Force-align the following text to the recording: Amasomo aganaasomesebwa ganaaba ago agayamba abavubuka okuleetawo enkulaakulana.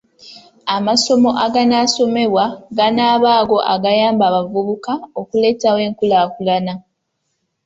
Amasomo 0.75 1.29
aganaasomesebwa 1.45 2.45
ganaaba 2.77 3.29
ago 3.39 3.57
agayamba 3.73 4.23
abavubuka 4.27 4.93
okuleetawo 5.19 5.79
enkulaakulana. 5.87 6.73